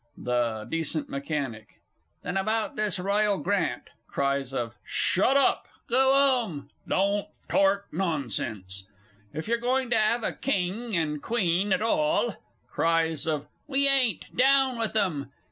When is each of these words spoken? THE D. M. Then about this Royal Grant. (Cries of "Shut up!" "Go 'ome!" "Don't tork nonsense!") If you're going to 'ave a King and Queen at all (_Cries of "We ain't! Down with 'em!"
THE 0.17 0.63
D. 0.67 0.83
M. 0.95 1.67
Then 2.23 2.35
about 2.35 2.75
this 2.75 2.97
Royal 2.97 3.37
Grant. 3.37 3.91
(Cries 4.07 4.51
of 4.51 4.73
"Shut 4.83 5.37
up!" 5.37 5.67
"Go 5.87 6.11
'ome!" 6.15 6.71
"Don't 6.87 7.27
tork 7.47 7.85
nonsense!") 7.91 8.87
If 9.31 9.47
you're 9.47 9.59
going 9.59 9.91
to 9.91 9.99
'ave 10.01 10.27
a 10.27 10.33
King 10.33 10.97
and 10.97 11.21
Queen 11.21 11.71
at 11.71 11.83
all 11.83 12.35
(_Cries 12.73 13.27
of 13.31 13.45
"We 13.67 13.87
ain't! 13.87 14.35
Down 14.35 14.79
with 14.79 14.95
'em!" 14.97 15.31